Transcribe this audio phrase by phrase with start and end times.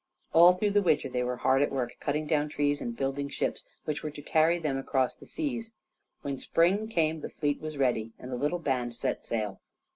[0.33, 3.65] All through the winter they were hard at work cutting down trees and building ships,
[3.85, 5.73] which were to carry them across the seas.
[6.23, 9.61] When spring came the fleet was ready, and the little band set sail.